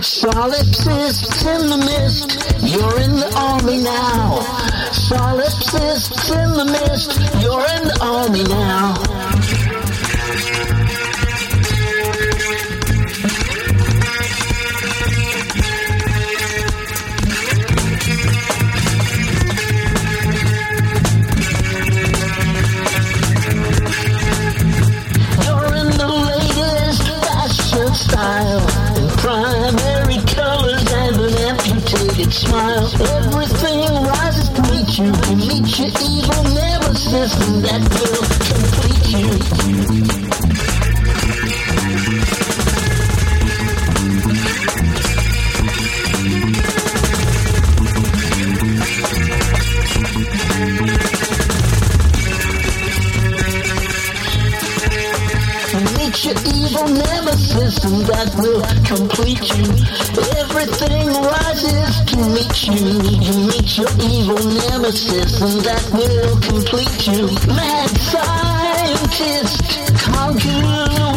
[0.00, 2.30] Solipsists in the mist,
[2.62, 4.38] you're in the army now.
[4.92, 8.94] Solipsists in the mist, you're in the army now.
[35.88, 36.42] Evil
[37.62, 39.28] that will complete you.
[55.96, 56.88] Meet your evil
[58.06, 59.64] that will complete you.
[60.38, 61.47] Everything rises
[62.26, 62.74] meet you.
[63.26, 67.26] You meet your evil nemesis and that will complete you.
[67.54, 69.62] Mad scientist,
[70.02, 71.07] conquer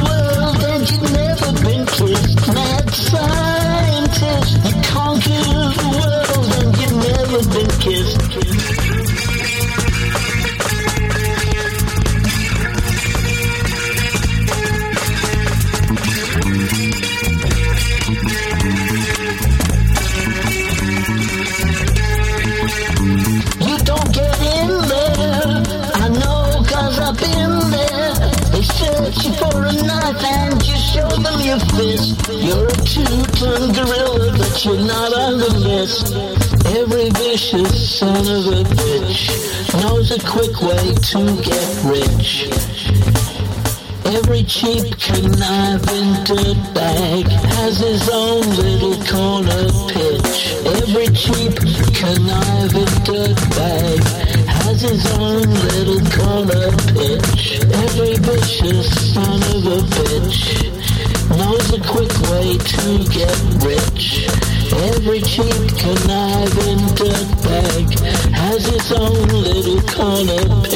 [30.16, 32.28] and you show them your fist.
[32.30, 36.14] You're a two-ton gorilla, but you're not on the list.
[36.66, 42.50] Every vicious son of a bitch knows a quick way to get rich.
[44.06, 48.91] Every cheap conniving dirtbag has his own little
[54.92, 57.62] his own little corner pitch.
[57.64, 60.42] Every vicious son of a bitch
[61.30, 64.28] knows a quick way to get rich.
[64.92, 67.88] Every cheap conniving dirtbag
[68.34, 70.71] has his own little corner pitch.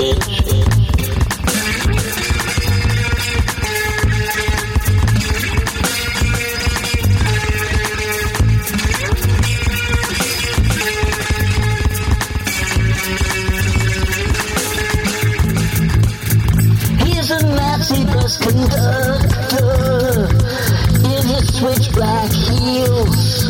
[21.58, 23.44] In his switch black heels.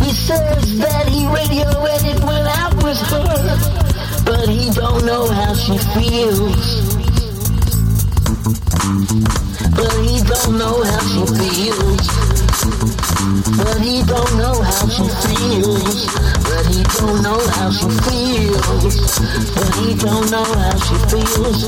[0.00, 3.58] He says that he radio edit went out with her,
[4.24, 6.82] but he don't know how she feels.
[9.74, 12.08] But he don't know how she feels.
[13.56, 16.06] But he don't know how she feels.
[16.42, 18.94] But he don't know how she feels.
[19.54, 21.62] But he don't know how she feels.